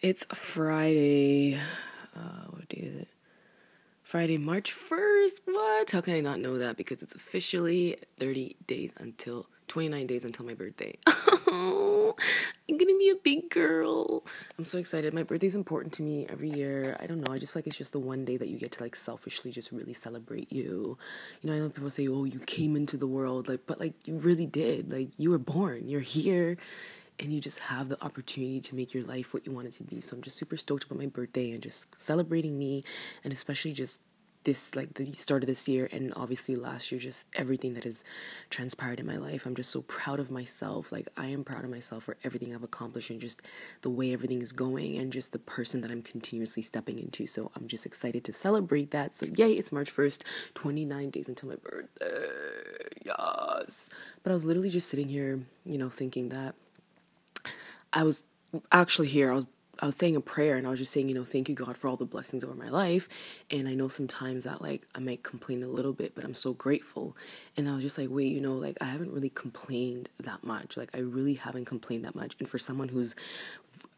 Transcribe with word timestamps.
It's 0.00 0.24
Friday. 0.26 1.58
Uh, 2.14 2.44
what 2.50 2.68
date 2.68 2.84
is 2.84 2.96
it? 3.02 3.08
Friday, 4.04 4.38
March 4.38 4.72
1st. 4.72 5.40
What? 5.46 5.90
How 5.90 6.00
can 6.00 6.14
I 6.14 6.20
not 6.20 6.38
know 6.38 6.56
that? 6.58 6.76
Because 6.76 7.02
it's 7.02 7.16
officially 7.16 7.96
30 8.16 8.54
days 8.68 8.92
until 8.98 9.46
29 9.66 10.06
days 10.06 10.24
until 10.24 10.46
my 10.46 10.54
birthday. 10.54 10.96
I'm 11.50 12.76
gonna 12.76 12.96
be 12.98 13.10
a 13.10 13.16
big 13.22 13.50
girl. 13.50 14.24
I'm 14.56 14.64
so 14.64 14.78
excited. 14.78 15.12
My 15.12 15.24
birthday's 15.24 15.56
important 15.56 15.92
to 15.94 16.02
me 16.02 16.26
every 16.28 16.50
year. 16.50 16.96
I 17.00 17.06
don't 17.06 17.20
know. 17.20 17.32
I 17.32 17.38
just 17.38 17.56
like 17.56 17.66
it's 17.66 17.76
just 17.76 17.92
the 17.92 17.98
one 17.98 18.24
day 18.24 18.36
that 18.36 18.48
you 18.48 18.58
get 18.58 18.72
to 18.72 18.82
like 18.82 18.94
selfishly 18.94 19.50
just 19.50 19.72
really 19.72 19.94
celebrate 19.94 20.52
you. 20.52 20.96
You 21.42 21.50
know, 21.50 21.56
I 21.56 21.58
know 21.58 21.70
people 21.70 21.90
say, 21.90 22.06
"Oh, 22.08 22.24
you 22.24 22.38
came 22.40 22.76
into 22.76 22.96
the 22.96 23.06
world," 23.06 23.48
like, 23.48 23.60
but 23.66 23.80
like 23.80 23.94
you 24.06 24.16
really 24.16 24.46
did. 24.46 24.92
Like 24.92 25.08
you 25.18 25.30
were 25.30 25.38
born. 25.38 25.88
You're 25.88 26.00
here 26.00 26.56
and 27.18 27.32
you 27.32 27.40
just 27.40 27.58
have 27.58 27.88
the 27.88 28.02
opportunity 28.02 28.60
to 28.60 28.74
make 28.74 28.94
your 28.94 29.02
life 29.04 29.34
what 29.34 29.46
you 29.46 29.52
want 29.52 29.66
it 29.66 29.72
to 29.72 29.84
be. 29.84 30.00
So 30.00 30.16
I'm 30.16 30.22
just 30.22 30.36
super 30.36 30.56
stoked 30.56 30.84
about 30.84 30.98
my 30.98 31.06
birthday 31.06 31.50
and 31.50 31.62
just 31.62 31.86
celebrating 31.98 32.58
me 32.58 32.84
and 33.24 33.32
especially 33.32 33.72
just 33.72 34.00
this 34.44 34.74
like 34.74 34.94
the 34.94 35.12
start 35.12 35.42
of 35.42 35.46
this 35.46 35.68
year 35.68 35.88
and 35.92 36.12
obviously 36.16 36.54
last 36.54 36.90
year 36.90 36.98
just 37.00 37.26
everything 37.34 37.74
that 37.74 37.84
has 37.84 38.04
transpired 38.50 39.00
in 39.00 39.06
my 39.06 39.16
life. 39.16 39.44
I'm 39.44 39.54
just 39.54 39.70
so 39.70 39.82
proud 39.82 40.20
of 40.20 40.30
myself. 40.30 40.92
Like 40.92 41.08
i 41.16 41.26
am 41.26 41.44
proud 41.44 41.64
of 41.64 41.70
myself 41.70 42.04
for 42.04 42.16
everything 42.24 42.54
i've 42.54 42.62
accomplished 42.62 43.10
and 43.10 43.20
just 43.20 43.42
the 43.82 43.90
way 43.90 44.12
everything 44.12 44.40
is 44.40 44.52
going 44.52 44.96
and 44.96 45.12
just 45.12 45.32
the 45.32 45.38
person 45.38 45.80
that 45.82 45.90
i'm 45.90 46.02
continuously 46.02 46.62
stepping 46.62 46.98
into. 46.98 47.26
So 47.26 47.50
i'm 47.56 47.68
just 47.68 47.84
excited 47.84 48.24
to 48.24 48.32
celebrate 48.32 48.90
that. 48.92 49.14
So 49.14 49.26
yay 49.26 49.52
it's 49.52 49.72
march 49.72 49.94
1st 49.94 50.22
29 50.54 51.10
days 51.10 51.28
until 51.28 51.50
my 51.50 51.56
birthday. 51.56 52.06
Yes. 53.04 53.90
But 54.22 54.30
i 54.30 54.34
was 54.34 54.44
literally 54.44 54.70
just 54.70 54.88
sitting 54.88 55.08
here 55.08 55.40
you 55.64 55.78
know 55.78 55.88
thinking 55.90 56.28
that 56.30 56.54
I 57.92 58.02
was 58.02 58.22
actually 58.72 59.08
here. 59.08 59.32
I 59.32 59.36
was 59.36 59.46
I 59.80 59.86
was 59.86 59.94
saying 59.94 60.16
a 60.16 60.20
prayer 60.20 60.56
and 60.56 60.66
I 60.66 60.70
was 60.70 60.80
just 60.80 60.92
saying, 60.92 61.08
you 61.08 61.14
know, 61.14 61.24
thank 61.24 61.48
you 61.48 61.54
God 61.54 61.76
for 61.76 61.86
all 61.86 61.96
the 61.96 62.04
blessings 62.04 62.42
over 62.42 62.54
my 62.54 62.68
life. 62.68 63.08
And 63.50 63.68
I 63.68 63.74
know 63.74 63.86
sometimes 63.86 64.44
that 64.44 64.60
like 64.60 64.86
I 64.94 64.98
might 64.98 65.22
complain 65.22 65.62
a 65.62 65.68
little 65.68 65.92
bit, 65.92 66.14
but 66.16 66.24
I'm 66.24 66.34
so 66.34 66.52
grateful. 66.52 67.16
And 67.56 67.68
I 67.68 67.74
was 67.74 67.84
just 67.84 67.96
like, 67.96 68.08
wait, 68.10 68.32
you 68.32 68.40
know, 68.40 68.54
like 68.54 68.76
I 68.80 68.86
haven't 68.86 69.12
really 69.12 69.30
complained 69.30 70.08
that 70.18 70.42
much. 70.42 70.76
Like 70.76 70.90
I 70.94 70.98
really 70.98 71.34
haven't 71.34 71.66
complained 71.66 72.04
that 72.06 72.16
much. 72.16 72.34
And 72.40 72.48
for 72.48 72.58
someone 72.58 72.88
who's 72.88 73.14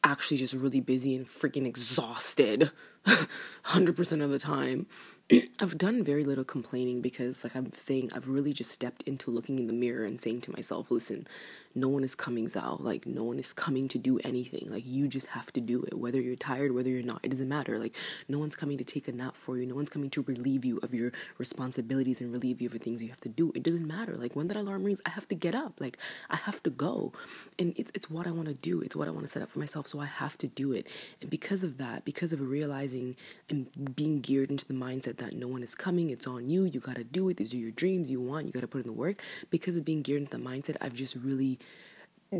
actually 0.05 0.37
just 0.37 0.55
really 0.55 0.81
busy 0.81 1.15
and 1.15 1.27
freaking 1.27 1.67
exhausted 1.67 2.71
100% 3.07 4.23
of 4.23 4.31
the 4.31 4.39
time, 4.39 4.87
I've 5.61 5.79
done 5.79 6.03
very 6.03 6.25
little 6.25 6.45
complaining 6.45 7.01
because, 7.01 7.45
like 7.45 7.55
I'm 7.55 7.71
saying, 7.73 8.11
I've 8.15 8.29
really 8.29 8.53
just 8.53 8.71
stepped 8.71 9.03
into 9.03 9.31
looking 9.31 9.59
in 9.59 9.67
the 9.67 9.73
mirror 9.73 10.05
and 10.05 10.21
saying 10.21 10.43
to 10.43 10.53
myself, 10.53 10.91
listen, 10.91 11.27
no 11.75 11.89
one 11.89 12.03
is 12.03 12.15
coming 12.15 12.49
out. 12.57 12.83
Like, 12.83 13.07
no 13.07 13.23
one 13.23 13.39
is 13.39 13.53
coming 13.53 13.87
to 13.89 13.99
do 13.99 14.19
anything. 14.21 14.69
Like, 14.69 14.85
you 14.87 15.07
just 15.07 15.29
have 15.29 15.53
to 15.53 15.61
do 15.61 15.83
it. 15.85 15.97
Whether 15.99 16.21
you're 16.21 16.37
tired, 16.37 16.73
whether 16.73 16.89
you're 16.89 17.03
not, 17.03 17.21
it 17.23 17.31
doesn't 17.31 17.49
matter. 17.49 17.79
Like, 17.79 17.95
no 18.29 18.39
one's 18.39 18.57
coming 18.57 18.79
to 18.79 18.85
take 18.85 19.07
a 19.07 19.13
nap 19.13 19.37
for 19.37 19.57
you. 19.57 19.67
No 19.67 19.77
one's 19.77 19.89
coming 19.89 20.11
to 20.11 20.23
relieve 20.23 20.65
you 20.65 20.79
of 20.83 20.93
your 20.93 21.13
responsibilities 21.39 22.21
and 22.21 22.33
relieve 22.33 22.61
you 22.61 22.67
of 22.67 22.73
the 22.73 22.79
things 22.79 23.03
you 23.03 23.09
have 23.09 23.21
to 23.21 23.29
do. 23.29 23.53
It 23.55 23.63
doesn't 23.63 23.87
matter. 23.87 24.17
Like, 24.17 24.35
when 24.35 24.49
that 24.49 24.57
alarm 24.57 24.85
rings, 24.85 25.01
I 25.07 25.11
have 25.11 25.29
to 25.29 25.35
get 25.35 25.55
up. 25.55 25.81
Like, 25.81 25.97
I 26.29 26.37
have 26.37 26.63
to 26.65 26.71
go. 26.71 27.13
And 27.59 27.73
it's, 27.77 27.93
it's 27.95 28.11
what 28.11 28.27
I 28.27 28.33
want 28.33 28.49
to 28.49 28.55
do. 28.55 28.81
It's 28.81 28.97
what 28.97 29.07
I 29.07 29.13
want 29.13 29.27
to 29.27 29.31
set 29.31 29.43
up 29.43 29.51
for 29.51 29.61
myself. 29.61 29.87
So 29.87 30.01
I 30.01 30.07
have 30.07 30.37
to 30.39 30.49
do 30.49 30.73
it. 30.73 30.89
And 31.21 31.31
because 31.31 31.63
of 31.63 31.79
that, 31.79 32.05
because 32.05 32.33
of 32.33 32.41
realizing 32.41 33.17
and 33.49 33.95
being 33.95 34.21
geared 34.21 34.51
into 34.51 34.67
the 34.67 34.75
mindset 34.75 35.19
that 35.19 35.35
no 35.35 35.47
one 35.47 35.63
is 35.63 35.77
coming, 35.77 36.11
it's 36.11 36.27
on 36.27 36.51
you. 36.51 36.65
You 36.65 36.81
got 36.81 36.97
to 36.97 37.05
do 37.05 37.29
it. 37.29 37.37
These 37.37 37.55
are 37.55 37.59
your 37.59 37.71
dreams 37.71 38.11
you 38.11 38.21
want. 38.21 38.47
You 38.47 38.53
got 38.53 38.61
to 38.61 38.69
put 38.69 38.79
in 38.79 38.87
the 38.89 38.93
work. 38.93 39.23
Because 39.51 39.77
of 39.77 39.85
being 39.85 40.03
geared 40.03 40.23
into 40.23 40.37
the 40.37 40.43
mindset, 40.43 40.77
I've 40.81 40.95
just 40.95 41.15
really 41.15 41.60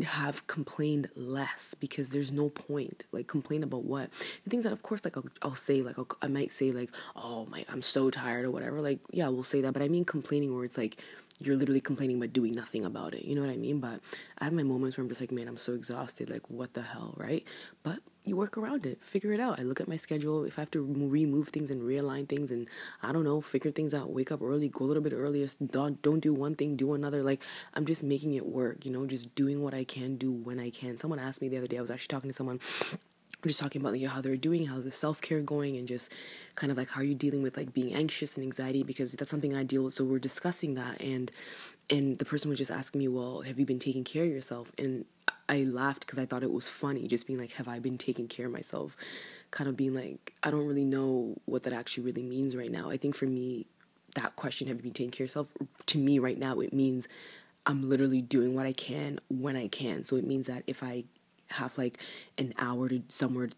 have 0.03 0.47
complained 0.47 1.09
less 1.15 1.73
because 1.73 2.09
there's 2.11 2.31
no 2.31 2.47
point 2.49 3.03
like 3.11 3.27
complain 3.27 3.61
about 3.61 3.83
what. 3.83 4.09
The 4.45 4.49
things 4.49 4.63
that 4.63 4.71
of 4.71 4.83
course 4.83 5.03
like 5.03 5.17
i'll, 5.17 5.25
I'll 5.41 5.53
say 5.53 5.81
like 5.81 5.99
I'll, 5.99 6.07
i 6.21 6.27
might 6.27 6.49
say 6.51 6.71
like 6.71 6.89
oh 7.15 7.45
my 7.47 7.65
i'm 7.67 7.81
so 7.81 8.09
tired 8.09 8.45
or 8.45 8.51
whatever 8.51 8.79
like 8.79 8.99
yeah 9.11 9.27
we'll 9.27 9.43
say 9.43 9.59
that 9.61 9.73
but 9.73 9.81
i 9.81 9.89
mean 9.89 10.05
complaining 10.05 10.55
where 10.55 10.63
it's 10.63 10.77
like 10.77 10.97
you're 11.45 11.55
literally 11.55 11.81
complaining 11.81 12.19
but 12.19 12.33
doing 12.33 12.53
nothing 12.53 12.85
about 12.85 13.13
it. 13.13 13.25
You 13.25 13.35
know 13.35 13.41
what 13.41 13.49
I 13.49 13.57
mean? 13.57 13.79
But 13.79 13.99
I 14.37 14.45
have 14.45 14.53
my 14.53 14.63
moments 14.63 14.97
where 14.97 15.03
I'm 15.03 15.09
just 15.09 15.21
like, 15.21 15.31
man, 15.31 15.47
I'm 15.47 15.57
so 15.57 15.73
exhausted. 15.73 16.29
Like, 16.29 16.49
what 16.49 16.73
the 16.73 16.81
hell, 16.81 17.13
right? 17.17 17.43
But 17.83 17.99
you 18.25 18.35
work 18.35 18.57
around 18.57 18.85
it, 18.85 19.03
figure 19.03 19.33
it 19.33 19.39
out. 19.39 19.59
I 19.59 19.63
look 19.63 19.81
at 19.81 19.87
my 19.87 19.95
schedule. 19.95 20.43
If 20.43 20.59
I 20.59 20.61
have 20.61 20.71
to 20.71 20.81
remove 20.81 21.49
things 21.49 21.71
and 21.71 21.81
realign 21.81 22.29
things, 22.29 22.51
and 22.51 22.67
I 23.01 23.11
don't 23.11 23.23
know, 23.23 23.41
figure 23.41 23.71
things 23.71 23.93
out. 23.93 24.11
Wake 24.11 24.31
up 24.31 24.41
early, 24.41 24.69
go 24.69 24.85
a 24.85 24.87
little 24.87 25.03
bit 25.03 25.13
earlier. 25.13 25.47
Don't 25.65 26.01
don't 26.01 26.19
do 26.19 26.33
one 26.33 26.55
thing, 26.55 26.75
do 26.75 26.93
another. 26.93 27.23
Like 27.23 27.41
I'm 27.73 27.85
just 27.85 28.03
making 28.03 28.35
it 28.35 28.45
work. 28.45 28.85
You 28.85 28.91
know, 28.91 29.05
just 29.05 29.33
doing 29.35 29.63
what 29.63 29.73
I 29.73 29.83
can 29.83 30.17
do 30.17 30.31
when 30.31 30.59
I 30.59 30.69
can. 30.69 30.97
Someone 30.97 31.19
asked 31.19 31.41
me 31.41 31.49
the 31.49 31.57
other 31.57 31.67
day. 31.67 31.77
I 31.77 31.81
was 31.81 31.91
actually 31.91 32.13
talking 32.13 32.29
to 32.29 32.35
someone 32.35 32.59
just 33.49 33.59
talking 33.59 33.81
about 33.81 33.93
like 33.93 34.03
how 34.05 34.21
they're 34.21 34.37
doing, 34.37 34.67
how's 34.67 34.83
the 34.83 34.91
self 34.91 35.21
care 35.21 35.41
going, 35.41 35.77
and 35.77 35.87
just 35.87 36.11
kind 36.55 36.71
of 36.71 36.77
like 36.77 36.89
how 36.89 37.01
are 37.01 37.05
you 37.05 37.15
dealing 37.15 37.41
with 37.41 37.57
like 37.57 37.73
being 37.73 37.93
anxious 37.93 38.37
and 38.37 38.45
anxiety 38.45 38.83
because 38.83 39.13
that's 39.13 39.31
something 39.31 39.55
I 39.55 39.63
deal 39.63 39.83
with. 39.83 39.93
So 39.93 40.03
we're 40.03 40.19
discussing 40.19 40.75
that, 40.75 41.01
and 41.01 41.31
and 41.89 42.17
the 42.19 42.25
person 42.25 42.49
was 42.49 42.57
just 42.57 42.71
asking 42.71 42.99
me, 42.99 43.07
well, 43.07 43.41
have 43.41 43.59
you 43.59 43.65
been 43.65 43.79
taking 43.79 44.03
care 44.03 44.23
of 44.23 44.29
yourself? 44.29 44.71
And 44.77 45.05
I 45.49 45.63
laughed 45.63 46.01
because 46.01 46.19
I 46.19 46.25
thought 46.25 46.43
it 46.43 46.51
was 46.51 46.69
funny, 46.69 47.07
just 47.07 47.27
being 47.27 47.37
like, 47.37 47.51
have 47.53 47.67
I 47.67 47.79
been 47.79 47.97
taking 47.97 48.27
care 48.27 48.45
of 48.45 48.53
myself? 48.53 48.95
Kind 49.51 49.69
of 49.69 49.75
being 49.75 49.93
like, 49.93 50.33
I 50.43 50.51
don't 50.51 50.65
really 50.65 50.85
know 50.85 51.35
what 51.45 51.63
that 51.63 51.73
actually 51.73 52.05
really 52.05 52.23
means 52.23 52.55
right 52.55 52.71
now. 52.71 52.89
I 52.89 52.95
think 52.95 53.15
for 53.15 53.25
me, 53.25 53.65
that 54.15 54.37
question, 54.37 54.67
have 54.67 54.77
you 54.77 54.83
been 54.83 54.93
taking 54.93 55.11
care 55.11 55.25
of 55.25 55.29
yourself? 55.29 55.53
To 55.87 55.97
me, 55.97 56.19
right 56.19 56.37
now, 56.37 56.59
it 56.61 56.73
means 56.73 57.09
I'm 57.65 57.89
literally 57.89 58.21
doing 58.21 58.55
what 58.55 58.65
I 58.65 58.73
can 58.73 59.19
when 59.29 59.57
I 59.57 59.67
can. 59.67 60.05
So 60.05 60.15
it 60.15 60.25
means 60.25 60.47
that 60.47 60.63
if 60.67 60.83
I 60.83 61.03
have 61.51 61.77
like 61.77 61.99
an 62.37 62.53
hour 62.57 62.89
to 62.89 63.01
somewhere 63.09 63.49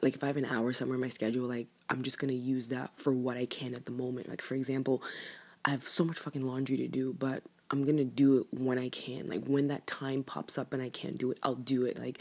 like 0.00 0.14
if 0.14 0.22
I 0.22 0.28
have 0.28 0.36
an 0.36 0.44
hour 0.44 0.72
somewhere 0.72 0.94
in 0.94 1.00
my 1.00 1.08
schedule, 1.08 1.46
like 1.46 1.68
I'm 1.88 2.02
just 2.02 2.18
gonna 2.18 2.32
use 2.32 2.68
that 2.68 2.90
for 2.96 3.12
what 3.12 3.36
I 3.36 3.46
can 3.46 3.74
at 3.74 3.86
the 3.86 3.92
moment. 3.92 4.28
Like 4.28 4.42
for 4.42 4.54
example, 4.54 5.02
I 5.64 5.70
have 5.70 5.88
so 5.88 6.04
much 6.04 6.18
fucking 6.18 6.42
laundry 6.42 6.76
to 6.78 6.88
do, 6.88 7.12
but 7.12 7.42
I'm 7.70 7.84
gonna 7.84 8.04
do 8.04 8.38
it 8.38 8.46
when 8.52 8.78
I 8.78 8.88
can. 8.90 9.26
Like 9.26 9.46
when 9.46 9.68
that 9.68 9.86
time 9.86 10.22
pops 10.22 10.58
up 10.58 10.72
and 10.72 10.82
I 10.82 10.90
can't 10.90 11.18
do 11.18 11.30
it, 11.30 11.38
I'll 11.42 11.54
do 11.54 11.84
it. 11.84 11.98
Like 11.98 12.20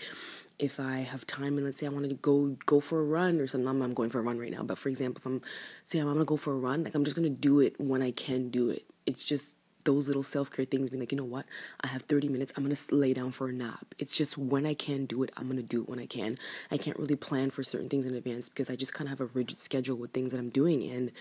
if 0.59 0.79
I 0.79 0.99
have 0.99 1.25
time 1.25 1.57
and 1.57 1.65
let's 1.65 1.79
say 1.79 1.87
I 1.87 1.89
wanted 1.89 2.09
to 2.09 2.15
go 2.15 2.55
go 2.65 2.79
for 2.79 2.99
a 2.99 3.03
run 3.03 3.39
or 3.39 3.47
something. 3.47 3.67
I'm, 3.67 3.81
I'm 3.81 3.93
going 3.93 4.09
for 4.09 4.19
a 4.19 4.23
run 4.23 4.39
right 4.39 4.51
now, 4.51 4.63
but 4.63 4.77
for 4.77 4.89
example, 4.89 5.19
if 5.19 5.25
I'm 5.25 5.41
saying 5.85 6.03
I'm 6.03 6.13
gonna 6.13 6.25
go 6.25 6.37
for 6.37 6.53
a 6.53 6.57
run, 6.57 6.83
like 6.83 6.95
I'm 6.95 7.03
just 7.03 7.15
gonna 7.15 7.29
do 7.29 7.59
it 7.59 7.79
when 7.79 8.01
I 8.01 8.11
can 8.11 8.49
do 8.49 8.69
it. 8.69 8.85
It's 9.05 9.23
just 9.23 9.55
those 9.83 10.07
little 10.07 10.23
self 10.23 10.51
care 10.51 10.65
things, 10.65 10.89
being 10.89 10.99
like, 10.99 11.11
you 11.11 11.17
know 11.17 11.23
what, 11.23 11.45
I 11.81 11.87
have 11.87 12.03
30 12.03 12.27
minutes, 12.27 12.53
I'm 12.55 12.63
gonna 12.63 12.75
lay 12.91 13.13
down 13.13 13.31
for 13.31 13.49
a 13.49 13.53
nap. 13.53 13.93
It's 13.99 14.15
just 14.15 14.37
when 14.37 14.65
I 14.65 14.73
can 14.73 15.05
do 15.05 15.23
it, 15.23 15.31
I'm 15.37 15.47
gonna 15.47 15.61
do 15.61 15.81
it 15.81 15.89
when 15.89 15.99
I 15.99 16.05
can. 16.05 16.37
I 16.71 16.77
can't 16.77 16.97
really 16.97 17.15
plan 17.15 17.49
for 17.51 17.63
certain 17.63 17.89
things 17.89 18.05
in 18.05 18.13
advance 18.13 18.49
because 18.49 18.69
I 18.69 18.75
just 18.75 18.93
kind 18.93 19.07
of 19.09 19.19
have 19.19 19.21
a 19.21 19.31
rigid 19.33 19.59
schedule 19.59 19.97
with 19.97 20.11
things 20.11 20.31
that 20.31 20.39
I'm 20.39 20.49
doing. 20.49 20.89
And 20.89 21.11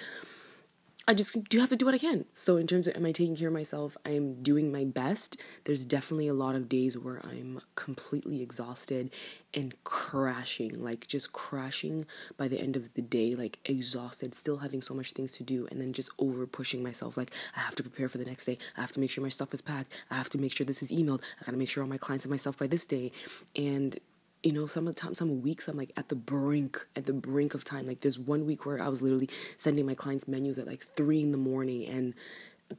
I 1.10 1.12
just 1.12 1.42
do 1.48 1.58
have 1.58 1.70
to 1.70 1.76
do 1.76 1.86
what 1.86 1.94
I 1.96 1.98
can. 1.98 2.24
So 2.34 2.56
in 2.56 2.68
terms 2.68 2.86
of 2.86 2.94
am 2.94 3.04
I 3.04 3.10
taking 3.10 3.34
care 3.34 3.48
of 3.48 3.54
myself, 3.54 3.96
I 4.06 4.10
am 4.10 4.44
doing 4.44 4.70
my 4.70 4.84
best. 4.84 5.38
There's 5.64 5.84
definitely 5.84 6.28
a 6.28 6.34
lot 6.34 6.54
of 6.54 6.68
days 6.68 6.96
where 6.96 7.20
I'm 7.26 7.60
completely 7.74 8.40
exhausted 8.40 9.10
and 9.52 9.74
crashing, 9.82 10.80
like 10.80 11.08
just 11.08 11.32
crashing 11.32 12.06
by 12.36 12.46
the 12.46 12.60
end 12.60 12.76
of 12.76 12.94
the 12.94 13.02
day, 13.02 13.34
like 13.34 13.58
exhausted, 13.64 14.36
still 14.36 14.58
having 14.58 14.80
so 14.80 14.94
much 14.94 15.10
things 15.10 15.32
to 15.38 15.42
do 15.42 15.66
and 15.72 15.80
then 15.80 15.92
just 15.92 16.10
over 16.20 16.46
pushing 16.46 16.80
myself 16.80 17.16
like 17.16 17.32
I 17.56 17.58
have 17.58 17.74
to 17.74 17.82
prepare 17.82 18.08
for 18.08 18.18
the 18.18 18.24
next 18.24 18.44
day. 18.44 18.58
I 18.76 18.80
have 18.80 18.92
to 18.92 19.00
make 19.00 19.10
sure 19.10 19.24
my 19.24 19.30
stuff 19.30 19.52
is 19.52 19.60
packed. 19.60 19.92
I 20.12 20.14
have 20.14 20.30
to 20.30 20.38
make 20.38 20.56
sure 20.56 20.64
this 20.64 20.80
is 20.80 20.92
emailed. 20.92 21.22
I 21.40 21.44
got 21.44 21.50
to 21.50 21.58
make 21.58 21.70
sure 21.70 21.82
all 21.82 21.90
my 21.90 21.98
clients 21.98 22.24
have 22.24 22.30
my 22.30 22.36
stuff 22.36 22.56
by 22.56 22.68
this 22.68 22.86
day. 22.86 23.10
And 23.56 23.98
you 24.42 24.52
know, 24.52 24.66
some 24.66 24.88
of 24.88 24.94
the 24.94 25.00
time, 25.00 25.14
some 25.14 25.42
weeks 25.42 25.68
I'm 25.68 25.76
like 25.76 25.92
at 25.96 26.08
the 26.08 26.14
brink, 26.14 26.86
at 26.96 27.04
the 27.04 27.12
brink 27.12 27.54
of 27.54 27.64
time. 27.64 27.86
Like 27.86 28.00
there's 28.00 28.18
one 28.18 28.46
week 28.46 28.64
where 28.66 28.80
I 28.82 28.88
was 28.88 29.02
literally 29.02 29.28
sending 29.56 29.86
my 29.86 29.94
clients 29.94 30.26
menus 30.28 30.58
at 30.58 30.66
like 30.66 30.82
three 30.96 31.22
in 31.22 31.32
the 31.32 31.38
morning, 31.38 31.86
and 31.86 32.14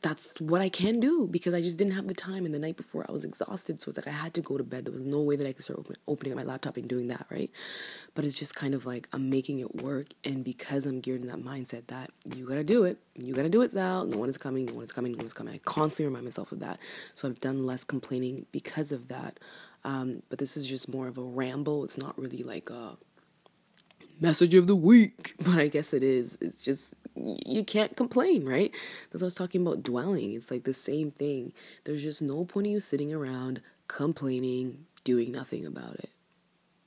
that's 0.02 0.34
what 0.40 0.62
I 0.62 0.70
can 0.70 1.00
do 1.02 1.28
because 1.30 1.54
I 1.54 1.62
just 1.62 1.78
didn't 1.78 1.94
have 1.94 2.08
the 2.08 2.14
time. 2.14 2.46
And 2.46 2.54
the 2.54 2.60
night 2.60 2.78
before 2.78 3.06
I 3.08 3.12
was 3.12 3.26
exhausted, 3.26 3.82
so 3.82 3.90
it's 3.90 3.98
like 3.98 4.08
I 4.08 4.18
had 4.18 4.34
to 4.36 4.42
go 4.42 4.58
to 4.58 4.64
bed. 4.64 4.86
There 4.86 4.94
was 4.94 5.02
no 5.02 5.22
way 5.22 5.36
that 5.36 5.46
I 5.46 5.54
could 5.54 5.64
start 5.64 5.80
open, 5.80 5.98
opening 6.08 6.34
up 6.34 6.38
my 6.38 6.44
laptop 6.44 6.78
and 6.78 6.88
doing 6.88 7.08
that, 7.10 7.28
right? 7.30 7.52
But 8.16 8.26
it's 8.26 8.40
just 8.40 8.56
kind 8.56 8.74
of 8.74 8.86
like 8.86 9.08
I'm 9.14 9.30
making 9.30 9.60
it 9.60 9.84
work, 9.84 10.08
and 10.24 10.44
because 10.44 10.86
I'm 10.86 11.00
geared 11.00 11.22
in 11.22 11.28
that 11.28 11.44
mindset 11.44 11.88
that 11.88 12.10
you 12.36 12.48
gotta 12.48 12.64
do 12.64 12.86
it, 12.86 12.98
you 13.16 13.34
gotta 13.36 13.50
do 13.50 13.62
it, 13.62 13.72
Zal. 13.72 14.06
No 14.06 14.18
one 14.18 14.30
is 14.30 14.38
coming, 14.38 14.66
no 14.66 14.74
one 14.74 14.86
is 14.86 14.92
coming, 14.92 15.12
no 15.12 15.18
one 15.18 15.28
is 15.28 15.34
coming. 15.34 15.54
I 15.54 15.60
constantly 15.60 16.06
remind 16.08 16.26
myself 16.26 16.52
of 16.52 16.60
that. 16.62 16.80
So 17.14 17.28
I've 17.28 17.40
done 17.40 17.66
less 17.66 17.84
complaining 17.84 18.46
because 18.52 18.92
of 18.92 19.10
that. 19.10 19.40
Um, 19.84 20.22
but 20.30 20.40
this 20.40 20.58
is 20.58 20.68
just 20.68 20.92
more 20.92 21.08
of 21.08 21.18
a 21.18 21.24
ramble. 21.24 21.84
It's 21.84 21.98
not 21.98 22.18
really 22.18 22.44
like 22.44 22.70
a 22.70 22.98
message 24.20 24.54
of 24.54 24.68
the 24.68 24.76
week, 24.76 25.36
but 25.46 25.58
I 25.58 25.68
guess 25.68 25.94
it 25.94 26.04
is. 26.04 26.38
It's 26.42 26.64
just 26.64 26.94
you 27.16 27.64
can't 27.64 27.96
complain, 27.98 28.46
right? 28.46 28.72
That's 29.12 29.22
what 29.22 29.24
I 29.24 29.26
was 29.26 29.36
talking 29.36 29.62
about 29.62 29.84
dwelling. 29.84 30.34
It's 30.34 30.52
like 30.52 30.64
the 30.64 30.74
same 30.74 31.12
thing. 31.12 31.54
There's 31.84 32.04
just 32.04 32.22
no 32.22 32.46
point 32.46 32.68
in 32.68 32.74
you 32.74 32.80
sitting 32.80 33.14
around 33.14 33.62
complaining, 33.88 34.86
doing 35.04 35.32
nothing 35.32 35.66
about 35.66 35.96
it. 35.96 36.10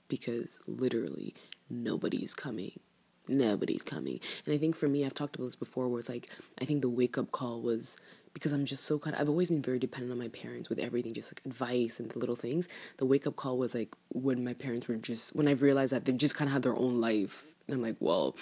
Because 0.08 0.61
literally 0.67 1.35
nobody 1.69 2.25
is 2.25 2.35
coming. 2.35 2.79
Nobody's 3.26 3.82
coming. 3.82 4.20
And 4.44 4.55
I 4.55 4.58
think 4.58 4.76
for 4.76 4.87
me, 4.87 5.05
I've 5.05 5.14
talked 5.14 5.37
about 5.37 5.46
this 5.46 5.56
before 5.56 5.88
where 5.88 5.99
it's 5.99 6.08
like 6.08 6.31
I 6.61 6.64
think 6.64 6.82
the 6.82 6.91
wake 6.91 7.19
up 7.19 7.32
call 7.32 7.61
was 7.61 7.96
because 8.35 8.53
I'm 8.53 8.65
just 8.65 8.85
so 8.85 8.99
kind 8.99 9.15
of, 9.15 9.23
I've 9.23 9.29
always 9.29 9.49
been 9.49 9.63
very 9.63 9.79
dependent 9.79 10.13
on 10.13 10.19
my 10.19 10.29
parents 10.29 10.69
with 10.69 10.79
everything, 10.79 11.13
just 11.13 11.33
like 11.33 11.41
advice 11.47 12.01
and 12.01 12.11
the 12.11 12.19
little 12.19 12.37
things. 12.37 12.69
The 12.99 13.07
wake 13.07 13.27
up 13.27 13.37
call 13.37 13.57
was 13.57 13.75
like 13.75 13.95
when 14.13 14.45
my 14.45 14.53
parents 14.53 14.89
were 14.89 14.97
just, 14.97 15.35
when 15.35 15.49
I've 15.49 15.63
realized 15.63 15.93
that 15.93 16.05
they 16.05 16.13
just 16.13 16.35
kind 16.35 16.49
of 16.49 16.53
had 16.53 16.63
their 16.63 16.77
own 16.77 17.01
life. 17.01 17.45
And 17.67 17.77
I'm 17.77 17.83
like, 17.83 17.97
well, 18.01 18.37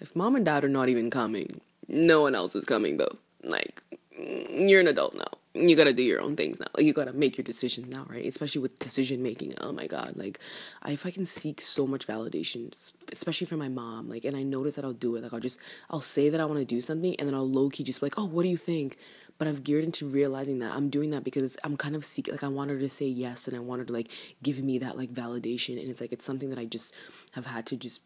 if 0.00 0.14
mom 0.14 0.36
and 0.36 0.44
dad 0.44 0.64
are 0.64 0.68
not 0.68 0.88
even 0.88 1.08
coming, 1.08 1.60
no 1.88 2.20
one 2.20 2.34
else 2.34 2.54
is 2.54 2.64
coming 2.64 2.96
though. 2.96 3.16
Like, 3.44 3.82
you're 4.18 4.80
an 4.80 4.88
adult 4.88 5.14
now. 5.14 5.38
You 5.54 5.76
gotta 5.76 5.92
do 5.92 6.02
your 6.02 6.22
own 6.22 6.34
things 6.34 6.58
now. 6.58 6.66
Like, 6.74 6.86
you 6.86 6.94
gotta 6.94 7.12
make 7.12 7.36
your 7.36 7.44
decisions 7.44 7.86
now, 7.88 8.06
right? 8.08 8.24
Especially 8.24 8.62
with 8.62 8.78
decision 8.78 9.22
making. 9.22 9.54
Oh 9.60 9.70
my 9.70 9.86
god, 9.86 10.14
like, 10.16 10.38
I, 10.82 10.96
can 10.96 11.26
seek 11.26 11.60
so 11.60 11.86
much 11.86 12.06
validation, 12.06 12.72
especially 13.10 13.46
from 13.46 13.58
my 13.58 13.68
mom, 13.68 14.08
like, 14.08 14.24
and 14.24 14.34
I 14.34 14.44
notice 14.44 14.76
that 14.76 14.84
I'll 14.84 14.94
do 14.94 15.14
it. 15.16 15.22
Like, 15.22 15.34
I'll 15.34 15.40
just, 15.40 15.60
I'll 15.90 16.00
say 16.00 16.30
that 16.30 16.40
I 16.40 16.46
want 16.46 16.58
to 16.58 16.64
do 16.64 16.80
something, 16.80 17.14
and 17.16 17.28
then 17.28 17.34
I'll 17.34 17.48
low 17.48 17.68
key 17.68 17.84
just 17.84 18.00
be 18.00 18.06
like, 18.06 18.18
oh, 18.18 18.24
what 18.24 18.44
do 18.44 18.48
you 18.48 18.56
think? 18.56 18.96
But 19.36 19.46
I've 19.46 19.62
geared 19.62 19.84
into 19.84 20.06
realizing 20.06 20.60
that 20.60 20.72
I'm 20.74 20.88
doing 20.88 21.10
that 21.10 21.24
because 21.24 21.58
I'm 21.64 21.76
kind 21.76 21.96
of 21.96 22.04
seeking, 22.04 22.32
like, 22.32 22.44
I 22.44 22.48
want 22.48 22.70
her 22.70 22.78
to 22.78 22.88
say 22.88 23.06
yes, 23.06 23.46
and 23.46 23.54
I 23.54 23.60
want 23.60 23.80
her 23.80 23.84
to 23.84 23.92
like 23.92 24.08
give 24.42 24.62
me 24.62 24.78
that 24.78 24.96
like 24.96 25.12
validation, 25.12 25.78
and 25.78 25.90
it's 25.90 26.00
like 26.00 26.12
it's 26.12 26.24
something 26.24 26.48
that 26.48 26.58
I 26.58 26.64
just 26.64 26.94
have 27.32 27.44
had 27.44 27.66
to 27.66 27.76
just 27.76 28.00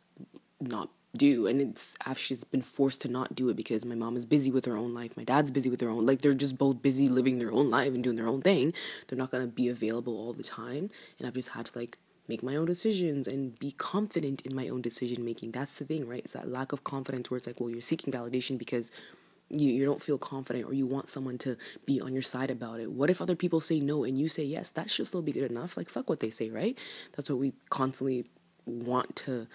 not 0.61 0.91
do 1.17 1.47
and 1.47 1.61
it's 1.61 1.97
she's 2.17 2.45
been 2.45 2.63
forced 2.63 3.01
to 3.03 3.09
not 3.09 3.35
do 3.35 3.49
it 3.49 3.57
because 3.57 3.85
my 3.85 3.95
mom 3.95 4.17
is 4.17 4.25
busy 4.25 4.51
with 4.51 4.65
her 4.65 4.77
own 4.77 4.95
life 4.95 5.17
my 5.17 5.25
dad's 5.25 5.51
busy 5.51 5.71
with 5.71 5.81
their 5.81 5.91
own 5.91 6.07
like 6.07 6.21
they're 6.21 6.35
just 6.35 6.59
both 6.59 6.83
busy 6.83 7.09
living 7.09 7.39
their 7.39 7.53
own 7.53 7.71
life 7.71 7.93
and 7.95 8.05
doing 8.05 8.17
their 8.17 8.27
own 8.27 8.43
thing 8.43 8.73
they're 9.07 9.19
not 9.19 9.31
going 9.31 9.43
to 9.43 9.53
be 9.53 9.69
available 9.69 10.17
all 10.17 10.33
the 10.33 10.43
time 10.43 10.89
and 11.19 11.27
i've 11.27 11.35
just 11.35 11.51
had 11.51 11.67
to 11.67 11.79
like 11.79 11.99
make 12.29 12.43
my 12.43 12.57
own 12.57 12.67
decisions 12.67 13.29
and 13.29 13.59
be 13.59 13.71
confident 13.73 14.43
in 14.43 14.55
my 14.55 14.69
own 14.69 14.83
decision 14.83 15.25
making 15.25 15.53
that's 15.53 15.79
the 15.79 15.85
thing 15.85 16.07
right 16.09 16.25
it's 16.25 16.33
that 16.33 16.49
lack 16.49 16.73
of 16.73 16.85
confidence 16.85 17.31
where 17.31 17.39
it's 17.39 17.47
like 17.47 17.61
well 17.61 17.71
you're 17.71 17.81
seeking 17.81 18.13
validation 18.13 18.59
because 18.59 18.91
you, 19.49 19.71
you 19.71 19.85
don't 19.85 20.03
feel 20.03 20.19
confident 20.19 20.67
or 20.67 20.75
you 20.75 20.87
want 20.87 21.09
someone 21.09 21.39
to 21.39 21.57
be 21.85 22.01
on 22.01 22.13
your 22.13 22.23
side 22.23 22.51
about 22.51 22.81
it. 22.81 22.91
What 22.91 23.11
if 23.11 23.23
other 23.23 23.37
people 23.37 23.61
say 23.61 23.81
no 23.81 24.05
and 24.05 24.19
you 24.19 24.29
say 24.29 24.43
yes? 24.43 24.71
That 24.71 24.91
should 24.91 25.07
still 25.07 25.23
be 25.23 25.33
good 25.33 25.51
enough. 25.51 25.77
Like, 25.77 25.89
fuck 25.89 26.09
what 26.09 26.21
they 26.21 26.31
say, 26.31 26.51
right? 26.51 26.77
That's 27.13 27.31
what 27.31 27.39
we 27.39 27.53
constantly 27.71 28.27
want 28.67 29.15
to 29.17 29.47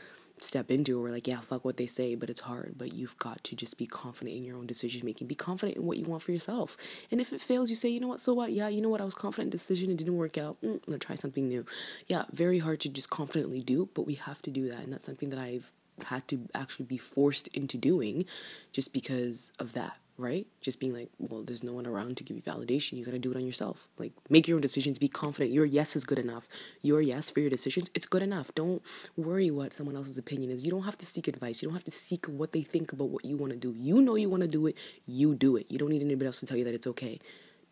step 0.44 0.72
into 0.72 0.98
it 0.98 1.04
or 1.04 1.12
like 1.12 1.28
yeah 1.28 1.40
fuck 1.40 1.64
what 1.64 1.78
they 1.78 1.86
say 1.86 2.16
but 2.16 2.30
it's 2.30 2.42
hard. 2.42 2.76
But 2.78 2.94
you've 2.94 3.18
got 3.18 3.44
to 3.46 3.56
just 3.56 3.78
be 3.78 3.86
confident 3.86 4.36
in 4.36 4.44
your 4.44 4.58
own 4.58 4.68
decision 4.68 5.02
making 5.06 5.28
be 5.28 5.36
confident 5.36 5.78
in 5.78 5.86
what 5.86 5.98
you 5.98 6.06
want 6.06 6.24
for 6.24 6.32
yourself. 6.32 6.78
And 7.12 7.22
if 7.22 7.34
it 7.34 7.42
fails 7.42 7.70
you 7.70 7.76
say 7.76 7.90
you 7.90 8.00
know 8.00 8.08
what? 8.08 8.20
So 8.20 8.34
what? 8.34 8.52
Yeah 8.52 8.68
you 8.68 8.82
know 8.82 8.90
what? 8.90 9.02
I 9.02 9.06
was 9.06 9.16
confident 9.16 9.48
in 9.48 9.52
decision. 9.52 9.92
It 9.92 9.98
didn't 9.98 10.18
work 10.18 10.38
out. 10.38 10.62
Mm, 10.62 10.74
i'm 10.74 10.80
gonna 10.86 11.00
try 11.00 11.16
something 11.16 11.48
new. 11.48 11.66
Yeah 12.08 12.26
very 12.32 12.60
hard 12.60 12.80
to 12.82 12.90
just 12.90 13.10
confidently 13.10 13.62
do 13.62 13.90
but 13.94 14.06
we 14.06 14.16
have 14.16 14.42
to 14.44 14.52
do 14.52 14.70
that. 14.70 14.80
And 14.80 14.94
that's 14.94 15.06
something 15.06 15.30
that 15.30 15.40
i've 15.40 15.72
had 16.06 16.28
to 16.30 16.48
actually 16.56 16.86
be 16.86 16.98
forced 16.98 17.48
into 17.50 17.78
doing 17.78 18.26
just 18.72 18.94
because 18.94 19.52
of 19.60 19.74
that 19.74 19.98
right? 20.21 20.47
Just 20.62 20.79
being 20.79 20.94
like, 20.94 21.09
well, 21.18 21.44
there's 21.44 21.63
no 21.63 21.73
one 21.73 21.88
around 21.88 22.18
to 22.18 22.23
give 22.23 22.38
you 22.38 22.44
validation. 22.44 22.94
You 22.97 23.03
got 23.03 23.12
to 23.12 23.19
do 23.19 23.31
it 23.31 23.38
on 23.38 23.45
yourself. 23.45 23.88
Like, 23.97 24.13
make 24.29 24.47
your 24.47 24.56
own 24.56 24.62
decisions. 24.62 25.00
Be 25.00 25.07
confident. 25.07 25.51
Your 25.51 25.65
yes 25.65 25.95
is 25.95 26.06
good 26.06 26.19
enough. 26.19 26.47
Your 26.81 27.01
yes 27.01 27.29
for 27.29 27.39
your 27.39 27.50
decisions, 27.50 27.89
it's 27.94 28.06
good 28.06 28.21
enough. 28.21 28.53
Don't 28.56 28.81
worry 29.18 29.51
what 29.51 29.73
someone 29.73 29.95
else's 29.95 30.18
opinion 30.18 30.51
is. 30.51 30.63
You 30.63 30.71
don't 30.71 30.83
have 30.83 30.97
to 31.00 31.06
seek 31.06 31.27
advice. 31.27 31.62
You 31.62 31.68
don't 31.68 31.75
have 31.75 31.83
to 31.85 31.91
seek 31.91 32.25
what 32.27 32.53
they 32.53 32.62
think 32.62 32.94
about 32.94 33.09
what 33.09 33.25
you 33.25 33.35
want 33.35 33.51
to 33.51 33.57
do. 33.57 33.73
You 33.77 34.01
know 34.01 34.15
you 34.15 34.29
want 34.29 34.41
to 34.41 34.47
do 34.47 34.68
it. 34.68 34.77
You 35.06 35.35
do 35.35 35.56
it. 35.57 35.65
You 35.69 35.77
don't 35.77 35.89
need 35.89 36.01
anybody 36.01 36.27
else 36.27 36.39
to 36.39 36.45
tell 36.45 36.57
you 36.57 36.63
that 36.65 36.73
it's 36.73 36.88
okay. 36.88 37.19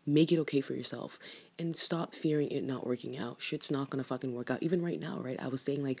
Make 0.06 0.32
it 0.32 0.38
okay 0.40 0.60
for 0.60 0.74
yourself 0.74 1.18
and 1.58 1.76
stop 1.76 2.14
fearing 2.14 2.50
it 2.50 2.64
not 2.64 2.86
working 2.86 3.16
out. 3.18 3.40
Shit's 3.40 3.70
not 3.70 3.90
gonna 3.90 4.02
fucking 4.02 4.34
work 4.34 4.50
out. 4.50 4.62
Even 4.62 4.82
right 4.82 4.98
now, 4.98 5.20
right? 5.20 5.38
I 5.40 5.48
was 5.48 5.60
saying 5.62 5.84
like 5.84 6.00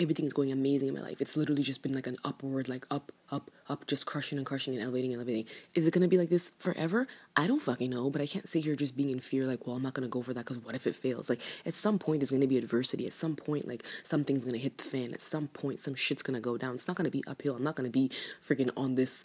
everything 0.00 0.24
is 0.24 0.32
going 0.32 0.50
amazing 0.50 0.88
in 0.88 0.94
my 0.94 1.00
life. 1.00 1.20
It's 1.20 1.36
literally 1.36 1.62
just 1.62 1.82
been 1.82 1.92
like 1.92 2.06
an 2.06 2.16
upward, 2.24 2.68
like 2.68 2.86
up, 2.90 3.12
up, 3.72 3.86
just 3.86 4.06
crushing 4.06 4.38
and 4.38 4.46
crushing 4.46 4.74
and 4.74 4.82
elevating 4.82 5.12
and 5.12 5.20
elevating. 5.20 5.46
Is 5.74 5.86
it 5.86 5.92
gonna 5.92 6.08
be 6.08 6.18
like 6.18 6.28
this 6.28 6.52
forever? 6.58 7.08
I 7.34 7.46
don't 7.46 7.62
fucking 7.62 7.90
know, 7.90 8.10
but 8.10 8.20
I 8.20 8.26
can't 8.26 8.48
sit 8.48 8.62
here 8.64 8.76
just 8.76 8.96
being 8.96 9.10
in 9.10 9.18
fear, 9.18 9.46
like, 9.46 9.66
well, 9.66 9.76
I'm 9.76 9.82
not 9.82 9.94
gonna 9.94 10.08
go 10.08 10.22
for 10.22 10.34
that 10.34 10.44
because 10.44 10.58
what 10.58 10.74
if 10.74 10.86
it 10.86 10.94
fails? 10.94 11.30
Like, 11.30 11.40
at 11.64 11.74
some 11.74 11.98
point, 11.98 12.20
there's 12.20 12.30
gonna 12.30 12.46
be 12.46 12.58
adversity. 12.58 13.06
At 13.06 13.14
some 13.14 13.34
point, 13.34 13.66
like, 13.66 13.82
something's 14.04 14.44
gonna 14.44 14.58
hit 14.58 14.76
the 14.78 14.84
fan. 14.84 15.14
At 15.14 15.22
some 15.22 15.48
point, 15.48 15.80
some 15.80 15.94
shit's 15.94 16.22
gonna 16.22 16.40
go 16.40 16.56
down. 16.56 16.74
It's 16.74 16.86
not 16.86 16.96
gonna 16.96 17.10
be 17.10 17.24
uphill. 17.26 17.56
I'm 17.56 17.64
not 17.64 17.74
gonna 17.74 17.90
be 17.90 18.10
freaking 18.46 18.70
on 18.76 18.94
this 18.94 19.24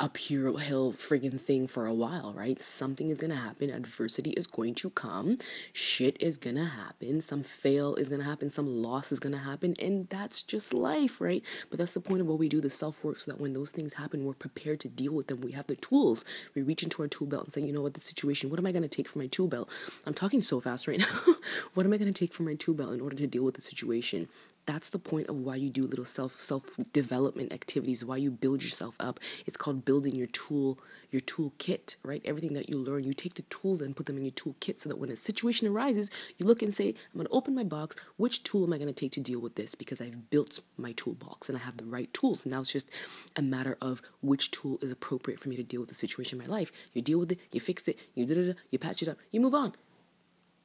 uphill 0.00 0.56
hill 0.56 0.92
friggin' 0.92 1.40
thing 1.40 1.66
for 1.66 1.86
a 1.86 1.94
while, 1.94 2.34
right? 2.36 2.60
Something 2.60 3.10
is 3.10 3.18
gonna 3.18 3.36
happen. 3.36 3.70
Adversity 3.70 4.30
is 4.30 4.46
going 4.46 4.74
to 4.76 4.90
come. 4.90 5.38
Shit 5.72 6.16
is 6.20 6.36
gonna 6.36 6.66
happen. 6.66 7.20
Some 7.20 7.42
fail 7.42 7.94
is 7.96 8.08
gonna 8.08 8.24
happen. 8.24 8.48
Some 8.50 8.66
loss 8.66 9.12
is 9.12 9.20
gonna 9.20 9.38
happen. 9.38 9.74
And 9.78 10.08
that's 10.08 10.42
just 10.42 10.74
life, 10.74 11.20
right? 11.20 11.42
But 11.70 11.78
that's 11.78 11.94
the 11.94 12.00
point 12.00 12.20
of 12.20 12.26
what 12.26 12.38
we 12.38 12.48
do 12.48 12.60
the 12.60 12.70
self 12.70 13.04
work 13.04 13.20
so 13.20 13.32
that 13.32 13.40
when 13.40 13.52
those 13.52 13.70
things 13.70 13.94
happen, 13.94 14.24
we're 14.24 14.34
prepared 14.34 14.80
to 14.80 14.88
deal 14.88 15.12
with 15.12 15.28
them. 15.28 15.40
We 15.40 15.52
have 15.52 15.66
the 15.66 15.76
tools. 15.76 16.24
We 16.54 16.62
reach 16.62 16.82
into 16.82 17.02
our 17.02 17.08
tool 17.08 17.26
belt 17.26 17.44
and 17.44 17.52
say, 17.52 17.62
you 17.62 17.72
know 17.72 17.82
what, 17.82 17.94
the 17.94 18.00
situation, 18.00 18.50
what 18.50 18.58
am 18.58 18.66
I 18.66 18.72
gonna 18.72 18.88
take 18.88 19.08
from 19.08 19.22
my 19.22 19.28
tool 19.28 19.48
belt? 19.48 19.70
I'm 20.06 20.14
talking 20.14 20.40
so 20.40 20.60
fast 20.60 20.86
right 20.88 20.98
now. 21.26 21.34
what 21.74 21.86
am 21.86 21.92
I 21.92 21.98
gonna 21.98 22.12
take 22.12 22.32
from 22.32 22.46
my 22.46 22.54
tool 22.54 22.74
belt 22.74 22.92
in 22.92 23.00
order 23.00 23.16
to 23.16 23.26
deal 23.26 23.44
with 23.44 23.54
the 23.54 23.62
situation? 23.62 24.28
That's 24.68 24.90
the 24.90 24.98
point 24.98 25.28
of 25.28 25.36
why 25.36 25.56
you 25.56 25.70
do 25.70 25.84
little 25.84 26.04
self 26.04 26.38
self 26.38 26.76
development 26.92 27.54
activities 27.54 28.04
why 28.04 28.18
you 28.18 28.30
build 28.30 28.62
yourself 28.62 28.94
up. 29.00 29.18
It's 29.46 29.56
called 29.56 29.86
building 29.86 30.14
your 30.14 30.26
tool 30.26 30.78
your 31.10 31.20
tool 31.22 31.54
kit 31.56 31.96
right? 32.02 32.20
Everything 32.26 32.52
that 32.52 32.68
you 32.68 32.76
learn 32.76 33.04
you 33.04 33.14
take 33.14 33.32
the 33.32 33.42
tools 33.42 33.80
and 33.80 33.96
put 33.96 34.04
them 34.04 34.18
in 34.18 34.26
your 34.26 34.32
tool 34.32 34.54
kit 34.60 34.78
so 34.78 34.90
that 34.90 34.98
when 34.98 35.08
a 35.10 35.16
situation 35.16 35.66
arises 35.66 36.10
you 36.36 36.44
look 36.44 36.60
and 36.60 36.74
say 36.74 36.94
i'm 37.14 37.22
to 37.22 37.28
open 37.30 37.54
my 37.54 37.64
box. 37.64 37.96
Which 38.18 38.42
tool 38.42 38.64
am 38.64 38.74
i 38.74 38.78
to 38.78 38.92
take 38.92 39.12
to 39.12 39.20
deal 39.20 39.40
with 39.40 39.54
this? 39.54 39.74
Because 39.74 40.02
i've 40.02 40.28
built 40.28 40.60
my 40.76 40.92
toolbox 40.92 41.48
and 41.48 41.56
i 41.56 41.62
have 41.62 41.78
the 41.78 41.86
right 41.86 42.12
tools. 42.12 42.44
Now 42.44 42.60
it's 42.60 42.70
just 42.70 42.90
a 43.36 43.42
matter 43.42 43.78
of 43.80 44.02
which 44.20 44.50
tool 44.50 44.78
is 44.82 44.90
appropriate 44.90 45.40
for 45.40 45.48
me 45.48 45.56
to 45.56 45.62
deal 45.62 45.80
with 45.80 45.88
the 45.88 45.94
situation 45.94 46.38
in 46.38 46.46
my 46.46 46.54
life. 46.54 46.70
You 46.92 47.00
deal 47.00 47.18
with 47.18 47.32
it 47.32 47.38
you 47.52 47.60
fix 47.60 47.88
it 47.88 47.98
you 48.14 48.26
da 48.26 48.52
you 48.70 48.78
patch 48.78 49.00
it 49.00 49.08
up 49.08 49.16
you 49.30 49.40
move 49.40 49.54
on 49.54 49.72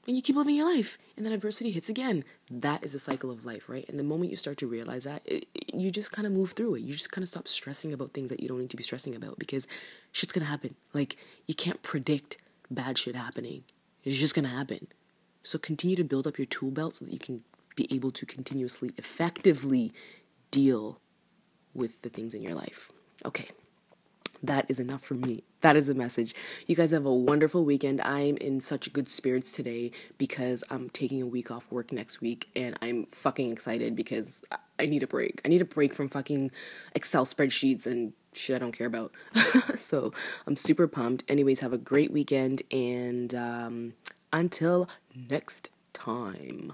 and 0.08 0.16
you 0.16 0.22
keep 0.22 0.36
living 0.36 0.56
your 0.56 0.72
life 0.72 0.98
and 1.16 1.26
then 1.26 1.34
adversity 1.34 1.72
hits 1.72 1.90
again. 1.90 2.24
That 2.52 2.84
is 2.84 2.94
a 2.94 3.00
cycle 3.00 3.32
of 3.32 3.46
life 3.46 3.70
right? 3.70 3.88
And 3.88 4.00
the 4.00 4.04
moment 4.04 4.32
you 4.32 4.38
start 4.38 4.58
to 4.58 4.68
realize 4.68 5.06
that 5.06 5.22
it, 5.26 5.48
it, 5.54 5.74
you 5.74 5.92
just 5.92 6.12
kind 6.12 6.26
of 6.26 6.34
move 6.34 6.52
through 6.52 6.76
it. 6.76 6.82
You 6.82 6.94
just 6.94 7.12
kind 7.12 7.24
of 7.24 7.30
stop 7.30 7.48
stressing 7.48 7.94
about 7.94 8.14
things 8.14 8.30
that 8.30 8.40
you 8.40 8.48
don't 8.48 8.60
need 8.60 8.70
to 8.70 8.78
be 8.78 8.84
stressing 8.84 9.16
about 9.16 9.40
because 9.40 9.68
shit's 10.12 10.34
gonna 10.34 10.46
happen. 10.46 10.76
Like 10.94 11.18
you 11.48 11.56
can't 11.56 11.82
predict 11.84 12.38
bad 12.70 12.98
shit 12.98 13.16
happening. 13.16 13.64
It's 14.04 14.18
just 14.18 14.36
gonna 14.36 14.50
happen. 14.50 14.88
So 15.44 15.58
continue 15.60 15.96
to 15.98 16.04
build 16.04 16.28
up 16.28 16.38
your 16.38 16.46
tool 16.48 16.72
belt 16.72 16.96
so 16.96 17.06
that 17.06 17.12
you 17.12 17.20
can 17.20 17.44
be 17.76 17.88
able 17.94 18.12
to 18.12 18.26
continuously 18.26 18.92
effectively 18.98 19.92
deal 20.52 21.00
with 21.74 22.02
the 22.02 22.10
things 22.10 22.34
in 22.34 22.42
your 22.42 22.54
life. 22.54 22.92
Okay. 23.26 23.50
That 24.42 24.66
is 24.70 24.80
enough 24.80 25.02
for 25.02 25.16
me. 25.16 25.44
That 25.64 25.78
is 25.78 25.88
the 25.88 25.94
message. 25.96 26.36
You 26.68 26.76
guys 26.76 26.92
have 26.92 27.06
a 27.06 27.14
wonderful 27.14 27.64
weekend. 27.64 28.02
I'm 28.02 28.36
in 28.36 28.60
such 28.60 28.92
good 28.92 29.08
spirits 29.08 29.54
today 29.54 29.92
because 30.18 30.62
I'm 30.70 30.90
taking 30.90 31.22
a 31.22 31.26
week 31.26 31.50
off 31.52 31.72
work 31.72 31.94
next 31.94 32.20
week 32.20 32.50
and 32.54 32.78
I'm 32.82 33.06
fucking 33.06 33.50
excited 33.50 33.96
because 33.96 34.44
I 34.78 34.88
need 34.88 35.04
a 35.04 35.08
break. 35.08 35.40
I 35.46 35.48
need 35.48 35.62
a 35.62 35.66
break 35.66 35.94
from 35.94 36.10
fucking 36.10 36.52
Excel 36.96 37.26
spreadsheets 37.26 37.86
and 37.86 38.12
shit 38.34 38.58
I 38.58 38.60
don't 38.60 38.74
care 38.74 38.88
about. 38.88 39.14
so 39.76 40.12
I'm 40.46 40.58
super 40.58 40.86
pumped. 40.86 41.24
Anyways, 41.30 41.62
have 41.62 41.72
a 41.72 41.78
great 41.78 42.12
weekend 42.12 42.64
and 42.70 43.34
um, 43.34 43.94
until 44.34 44.90
next 45.16 45.70
time. 45.94 46.74